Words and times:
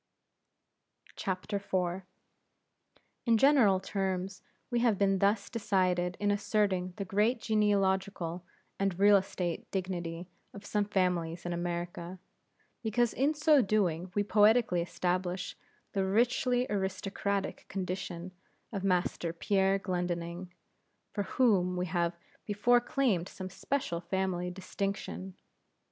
IV. 1.15 1.37
In 3.27 3.37
general 3.37 3.79
terms 3.79 4.41
we 4.71 4.79
have 4.79 4.97
been 4.97 5.19
thus 5.19 5.47
decided 5.47 6.17
in 6.19 6.31
asserting 6.31 6.93
the 6.97 7.05
great 7.05 7.39
genealogical 7.39 8.43
and 8.79 8.97
real 8.97 9.15
estate 9.15 9.69
dignity 9.69 10.27
of 10.55 10.65
some 10.65 10.85
families 10.85 11.45
in 11.45 11.53
America, 11.53 12.17
because 12.81 13.13
in 13.13 13.35
so 13.35 13.61
doing 13.61 14.11
we 14.15 14.23
poetically 14.23 14.81
establish 14.81 15.55
the 15.93 16.03
richly 16.03 16.65
aristocratic 16.71 17.67
condition 17.67 18.31
of 18.73 18.83
Master 18.83 19.31
Pierre 19.31 19.77
Glendinning, 19.77 20.51
for 21.13 21.25
whom 21.37 21.77
we 21.77 21.85
have 21.85 22.17
before 22.47 22.81
claimed 22.81 23.29
some 23.29 23.51
special 23.51 24.01
family 24.01 24.49
distinction. 24.49 25.35